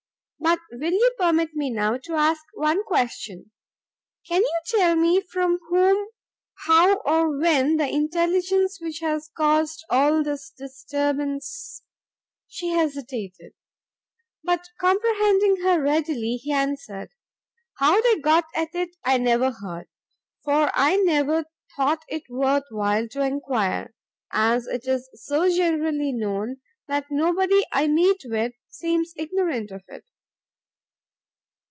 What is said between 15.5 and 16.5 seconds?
her readily,